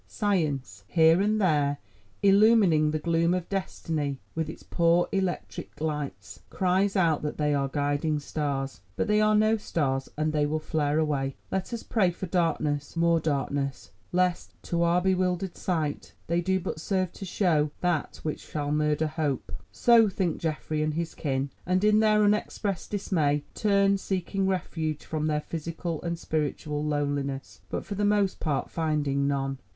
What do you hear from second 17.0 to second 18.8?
to show that which shall